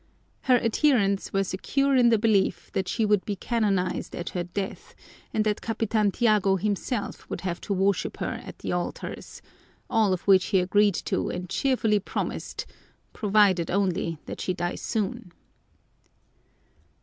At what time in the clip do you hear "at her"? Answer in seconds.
4.15-4.43